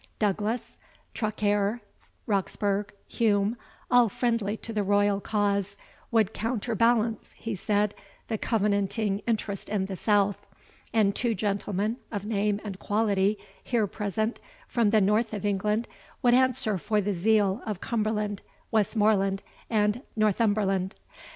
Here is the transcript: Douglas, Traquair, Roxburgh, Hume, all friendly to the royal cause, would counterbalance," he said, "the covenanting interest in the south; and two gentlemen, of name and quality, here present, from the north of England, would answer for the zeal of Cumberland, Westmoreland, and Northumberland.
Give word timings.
Douglas, 0.17 0.79
Traquair, 1.13 1.79
Roxburgh, 2.25 2.91
Hume, 3.07 3.55
all 3.91 4.09
friendly 4.09 4.57
to 4.57 4.73
the 4.73 4.81
royal 4.81 5.21
cause, 5.21 5.77
would 6.09 6.33
counterbalance," 6.33 7.33
he 7.33 7.53
said, 7.53 7.93
"the 8.27 8.39
covenanting 8.39 9.19
interest 9.27 9.69
in 9.69 9.85
the 9.85 9.95
south; 9.95 10.47
and 10.91 11.15
two 11.15 11.35
gentlemen, 11.35 11.97
of 12.11 12.25
name 12.25 12.59
and 12.63 12.79
quality, 12.79 13.37
here 13.63 13.85
present, 13.85 14.39
from 14.67 14.89
the 14.89 15.01
north 15.01 15.35
of 15.35 15.45
England, 15.45 15.87
would 16.23 16.33
answer 16.33 16.79
for 16.79 16.99
the 16.99 17.13
zeal 17.13 17.61
of 17.67 17.79
Cumberland, 17.79 18.41
Westmoreland, 18.71 19.43
and 19.69 20.01
Northumberland. 20.15 20.95